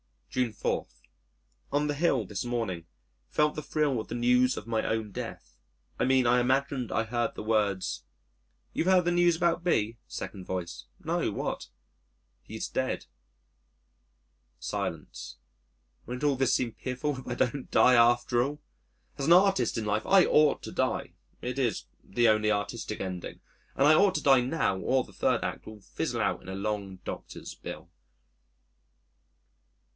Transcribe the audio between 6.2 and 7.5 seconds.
I imagined I heard the